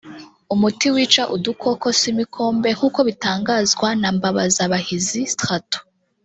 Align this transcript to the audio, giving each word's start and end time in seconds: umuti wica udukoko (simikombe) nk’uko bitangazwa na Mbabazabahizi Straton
umuti 0.53 0.87
wica 0.95 1.23
udukoko 1.35 1.85
(simikombe) 1.99 2.69
nk’uko 2.77 2.99
bitangazwa 3.09 3.87
na 4.01 4.09
Mbabazabahizi 4.15 5.21
Straton 5.33 5.83